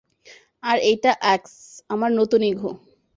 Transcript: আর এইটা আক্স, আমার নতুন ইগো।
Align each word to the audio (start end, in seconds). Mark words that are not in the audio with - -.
আর 0.63 0.77
এইটা 0.81 1.11
আক্স, 1.33 1.53
আমার 1.89 2.11
নতুন 2.11 2.41
ইগো। 2.43 2.71